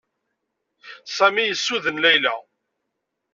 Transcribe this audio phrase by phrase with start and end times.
[1.15, 2.35] Sami yessuden Layla.